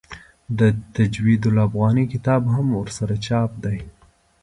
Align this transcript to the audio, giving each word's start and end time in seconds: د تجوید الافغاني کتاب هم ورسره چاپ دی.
د 0.59 0.61
تجوید 0.95 1.41
الافغاني 1.51 2.05
کتاب 2.13 2.41
هم 2.55 2.67
ورسره 2.79 3.13
چاپ 3.25 3.51
دی. 3.63 3.79